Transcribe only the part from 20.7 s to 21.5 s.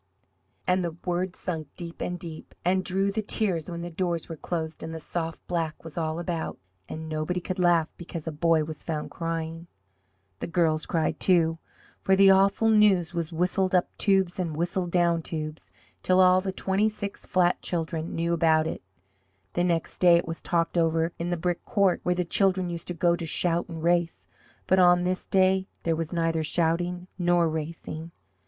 over in the